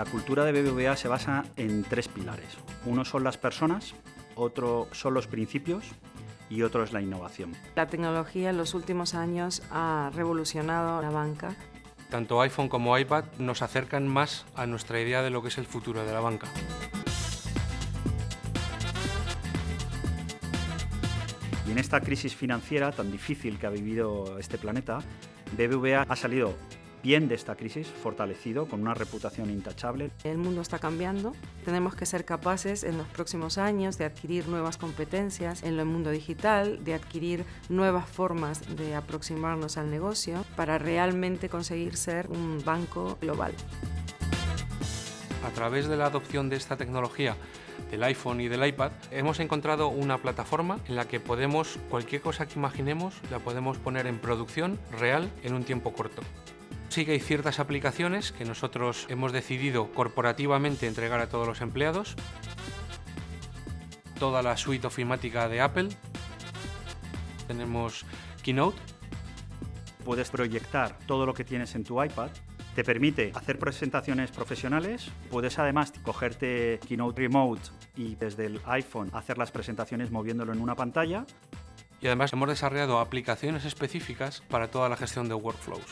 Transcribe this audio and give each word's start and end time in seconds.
La 0.00 0.06
cultura 0.06 0.46
de 0.46 0.52
BBVA 0.52 0.96
se 0.96 1.08
basa 1.08 1.44
en 1.58 1.84
tres 1.84 2.08
pilares. 2.08 2.56
Uno 2.86 3.04
son 3.04 3.22
las 3.22 3.36
personas, 3.36 3.92
otro 4.34 4.88
son 4.92 5.12
los 5.12 5.26
principios 5.26 5.84
y 6.48 6.62
otro 6.62 6.82
es 6.82 6.94
la 6.94 7.02
innovación. 7.02 7.52
La 7.76 7.86
tecnología 7.86 8.48
en 8.48 8.56
los 8.56 8.72
últimos 8.72 9.14
años 9.14 9.62
ha 9.70 10.10
revolucionado 10.14 11.02
la 11.02 11.10
banca. 11.10 11.54
Tanto 12.08 12.40
iPhone 12.40 12.70
como 12.70 12.96
iPad 12.96 13.24
nos 13.38 13.60
acercan 13.60 14.08
más 14.08 14.46
a 14.54 14.64
nuestra 14.64 14.98
idea 15.02 15.20
de 15.20 15.28
lo 15.28 15.42
que 15.42 15.48
es 15.48 15.58
el 15.58 15.66
futuro 15.66 16.02
de 16.02 16.12
la 16.14 16.20
banca. 16.20 16.46
Y 21.68 21.72
en 21.72 21.78
esta 21.78 22.00
crisis 22.00 22.34
financiera 22.34 22.90
tan 22.92 23.12
difícil 23.12 23.58
que 23.58 23.66
ha 23.66 23.70
vivido 23.70 24.38
este 24.38 24.56
planeta, 24.56 25.00
BBVA 25.58 26.06
ha 26.08 26.16
salido 26.16 26.54
bien 27.02 27.28
de 27.28 27.34
esta 27.34 27.56
crisis, 27.56 27.86
fortalecido, 27.88 28.66
con 28.66 28.80
una 28.80 28.94
reputación 28.94 29.50
intachable. 29.50 30.10
El 30.24 30.38
mundo 30.38 30.60
está 30.60 30.78
cambiando, 30.78 31.34
tenemos 31.64 31.94
que 31.94 32.06
ser 32.06 32.24
capaces 32.24 32.84
en 32.84 32.98
los 32.98 33.06
próximos 33.08 33.58
años 33.58 33.98
de 33.98 34.04
adquirir 34.04 34.48
nuevas 34.48 34.76
competencias 34.76 35.62
en 35.62 35.78
el 35.78 35.86
mundo 35.86 36.10
digital, 36.10 36.84
de 36.84 36.94
adquirir 36.94 37.44
nuevas 37.68 38.08
formas 38.08 38.76
de 38.76 38.94
aproximarnos 38.94 39.76
al 39.76 39.90
negocio 39.90 40.44
para 40.56 40.78
realmente 40.78 41.48
conseguir 41.48 41.96
ser 41.96 42.28
un 42.28 42.62
banco 42.64 43.18
global. 43.20 43.52
A 45.44 45.50
través 45.50 45.88
de 45.88 45.96
la 45.96 46.06
adopción 46.06 46.50
de 46.50 46.56
esta 46.56 46.76
tecnología 46.76 47.36
del 47.90 48.02
iPhone 48.04 48.40
y 48.40 48.48
del 48.48 48.66
iPad, 48.66 48.92
hemos 49.10 49.40
encontrado 49.40 49.88
una 49.88 50.18
plataforma 50.18 50.78
en 50.86 50.96
la 50.96 51.08
que 51.08 51.18
podemos, 51.18 51.78
cualquier 51.88 52.20
cosa 52.20 52.46
que 52.46 52.58
imaginemos, 52.58 53.14
la 53.30 53.38
podemos 53.38 53.78
poner 53.78 54.06
en 54.06 54.18
producción 54.18 54.78
real 54.92 55.30
en 55.42 55.54
un 55.54 55.64
tiempo 55.64 55.92
corto. 55.92 56.22
Sí 56.90 57.04
que 57.04 57.12
hay 57.12 57.20
ciertas 57.20 57.60
aplicaciones 57.60 58.32
que 58.32 58.44
nosotros 58.44 59.06
hemos 59.08 59.30
decidido 59.32 59.92
corporativamente 59.92 60.88
entregar 60.88 61.20
a 61.20 61.28
todos 61.28 61.46
los 61.46 61.60
empleados. 61.60 62.16
Toda 64.18 64.42
la 64.42 64.56
suite 64.56 64.88
ofimática 64.88 65.48
de 65.48 65.60
Apple. 65.60 65.88
Tenemos 67.46 68.04
Keynote. 68.42 68.76
Puedes 70.04 70.30
proyectar 70.30 70.98
todo 71.06 71.26
lo 71.26 71.32
que 71.32 71.44
tienes 71.44 71.76
en 71.76 71.84
tu 71.84 72.02
iPad. 72.02 72.30
Te 72.74 72.82
permite 72.82 73.30
hacer 73.36 73.60
presentaciones 73.60 74.32
profesionales. 74.32 75.12
Puedes 75.30 75.60
además 75.60 75.92
cogerte 76.02 76.80
Keynote 76.88 77.22
Remote 77.22 77.62
y 77.94 78.16
desde 78.16 78.46
el 78.46 78.60
iPhone 78.66 79.10
hacer 79.12 79.38
las 79.38 79.52
presentaciones 79.52 80.10
moviéndolo 80.10 80.52
en 80.52 80.60
una 80.60 80.74
pantalla. 80.74 81.24
Y 82.00 82.08
además 82.08 82.32
hemos 82.32 82.48
desarrollado 82.48 82.98
aplicaciones 82.98 83.64
específicas 83.64 84.42
para 84.50 84.72
toda 84.72 84.88
la 84.88 84.96
gestión 84.96 85.28
de 85.28 85.34
workflows 85.34 85.86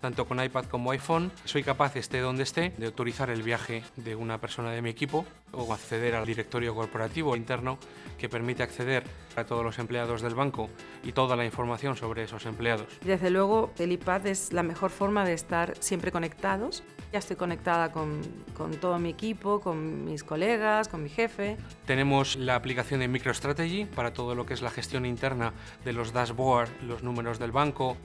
tanto 0.00 0.26
con 0.26 0.42
iPad 0.42 0.66
como 0.66 0.90
iPhone, 0.90 1.32
soy 1.44 1.62
capaz, 1.62 1.96
esté 1.96 2.20
donde 2.20 2.42
esté, 2.42 2.72
de 2.76 2.86
autorizar 2.86 3.30
el 3.30 3.42
viaje 3.42 3.82
de 3.96 4.14
una 4.16 4.38
persona 4.38 4.70
de 4.70 4.82
mi 4.82 4.90
equipo 4.90 5.24
o 5.52 5.72
acceder 5.72 6.14
al 6.14 6.26
directorio 6.26 6.74
corporativo 6.74 7.36
interno 7.36 7.78
que 8.18 8.28
permite 8.28 8.62
acceder 8.62 9.04
a 9.36 9.44
todos 9.44 9.64
los 9.64 9.78
empleados 9.78 10.22
del 10.22 10.34
banco 10.34 10.68
y 11.02 11.12
toda 11.12 11.36
la 11.36 11.44
información 11.44 11.96
sobre 11.96 12.24
esos 12.24 12.46
empleados. 12.46 12.86
Desde 13.02 13.30
luego, 13.30 13.72
el 13.78 13.92
iPad 13.92 14.26
es 14.26 14.52
la 14.52 14.62
mejor 14.62 14.90
forma 14.90 15.24
de 15.24 15.32
estar 15.32 15.74
siempre 15.80 16.12
conectados. 16.12 16.82
Ya 17.12 17.18
estoy 17.18 17.36
conectada 17.36 17.92
con, 17.92 18.20
con 18.56 18.72
todo 18.72 18.98
mi 18.98 19.10
equipo, 19.10 19.60
con 19.60 20.04
mis 20.04 20.24
colegas, 20.24 20.88
con 20.88 21.02
mi 21.02 21.08
jefe. 21.08 21.56
Tenemos 21.86 22.36
la 22.36 22.56
aplicación 22.56 23.00
de 23.00 23.08
MicroStrategy 23.08 23.84
para 23.84 24.12
todo 24.12 24.34
lo 24.34 24.46
que 24.46 24.54
es 24.54 24.62
la 24.62 24.70
gestión 24.70 25.06
interna 25.06 25.52
de 25.84 25.92
los 25.92 26.12
dashboards, 26.12 26.72
los 26.82 27.02
números 27.02 27.38
del 27.38 27.52
banco. 27.52 27.96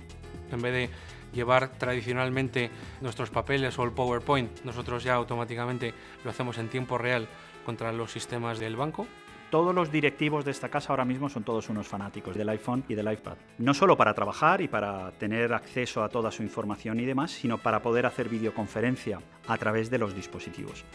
En 0.51 0.61
vez 0.61 0.73
de 0.73 0.89
llevar 1.33 1.69
tradicionalmente 1.77 2.71
nuestros 3.01 3.29
papeles 3.29 3.77
o 3.79 3.83
el 3.83 3.91
PowerPoint, 3.91 4.63
nosotros 4.63 5.03
ya 5.03 5.15
automáticamente 5.15 5.93
lo 6.23 6.29
hacemos 6.29 6.57
en 6.57 6.69
tiempo 6.69 6.97
real 6.97 7.27
contra 7.65 7.91
los 7.91 8.11
sistemas 8.11 8.59
del 8.59 8.75
banco. 8.75 9.07
Todos 9.51 9.73
los 9.73 9.91
directivos 9.91 10.45
de 10.45 10.51
esta 10.51 10.69
casa 10.69 10.93
ahora 10.93 11.05
mismo 11.05 11.27
son 11.27 11.43
todos 11.43 11.69
unos 11.69 11.87
fanáticos 11.87 12.35
del 12.35 12.49
iPhone 12.49 12.83
y 12.87 12.93
del 12.93 13.11
iPad. 13.11 13.35
No 13.57 13.73
solo 13.73 13.97
para 13.97 14.13
trabajar 14.13 14.61
y 14.61 14.67
para 14.67 15.11
tener 15.13 15.53
acceso 15.53 16.03
a 16.03 16.09
toda 16.09 16.31
su 16.31 16.43
información 16.43 16.99
y 16.99 17.05
demás, 17.05 17.31
sino 17.31 17.57
para 17.57 17.81
poder 17.81 18.05
hacer 18.05 18.29
videoconferencia 18.29 19.19
a 19.47 19.57
través 19.57 19.89
de 19.89 19.97
los 19.97 20.13
dispositivos. 20.13 20.85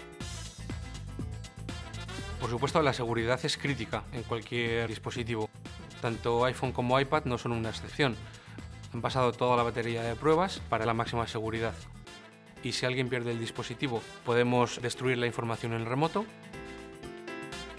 Por 2.40 2.48
supuesto, 2.48 2.80
la 2.82 2.92
seguridad 2.92 3.40
es 3.42 3.56
crítica 3.56 4.04
en 4.12 4.22
cualquier 4.22 4.86
dispositivo. 4.88 5.50
Tanto 6.00 6.44
iPhone 6.44 6.72
como 6.72 7.00
iPad 7.00 7.24
no 7.24 7.38
son 7.38 7.52
una 7.52 7.70
excepción 7.70 8.14
han 8.94 9.02
pasado 9.02 9.32
toda 9.32 9.56
la 9.56 9.64
batería 9.64 10.02
de 10.02 10.14
pruebas 10.14 10.60
para 10.68 10.86
la 10.86 10.94
máxima 10.94 11.26
seguridad. 11.26 11.74
Y 12.62 12.72
si 12.72 12.86
alguien 12.86 13.08
pierde 13.08 13.32
el 13.32 13.40
dispositivo, 13.40 14.00
podemos 14.24 14.80
destruir 14.80 15.18
la 15.18 15.26
información 15.26 15.72
en 15.72 15.84
remoto. 15.84 16.24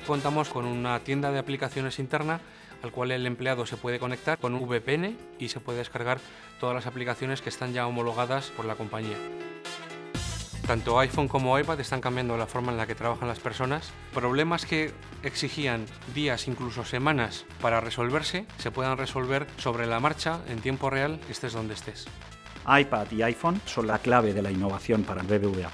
Contamos 0.06 0.50
con 0.50 0.66
una 0.66 1.00
tienda 1.00 1.32
de 1.32 1.40
aplicaciones 1.40 2.00
interna 2.00 2.42
al 2.84 2.92
cual 2.92 3.12
el 3.12 3.26
empleado 3.26 3.66
se 3.66 3.78
puede 3.78 3.98
conectar 3.98 4.38
con 4.38 4.54
un 4.54 4.68
VPN 4.68 5.18
y 5.40 5.48
se 5.48 5.60
puede 5.60 5.80
descargar 5.80 6.20
todas 6.60 6.76
las 6.76 6.86
aplicaciones 6.86 7.42
que 7.42 7.50
están 7.50 7.74
ya 7.74 7.88
homologadas 7.88 8.52
por 8.52 8.66
la 8.66 8.76
compañía. 8.76 9.18
Tanto 10.68 10.98
iPhone 10.98 11.28
como 11.28 11.60
iPad 11.60 11.80
están 11.80 12.02
cambiando 12.02 12.38
la 12.38 12.48
forma 12.48 12.72
en 12.72 12.78
la 12.78 12.88
que 12.88 12.96
trabajan 12.96 13.28
las 13.28 13.40
personas. 13.40 13.92
Problemas 14.16 14.66
que 14.66 14.92
exigían 15.22 15.86
días, 16.16 16.48
incluso 16.48 16.84
semanas 16.84 17.46
para 17.62 17.82
resolverse, 17.82 18.48
se 18.58 18.72
puedan 18.72 18.98
resolver 18.98 19.46
sobre 19.58 19.86
la 19.86 20.00
marcha 20.00 20.40
en 20.48 20.62
tiempo 20.62 20.90
real, 20.90 21.20
estés 21.30 21.54
donde 21.54 21.76
estés. 21.76 22.08
iPad 22.68 23.12
y 23.12 23.22
iPhone 23.22 23.62
son 23.66 23.86
la 23.86 24.00
clave 24.00 24.34
de 24.34 24.42
la 24.42 24.52
innovación 24.52 25.04
para 25.04 25.22
el 25.22 25.28
BBVA. 25.28 25.70